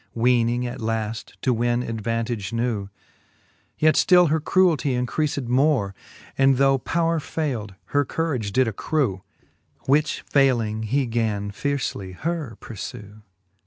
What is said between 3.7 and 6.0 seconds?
Yet ftill her cruel tie increaled more.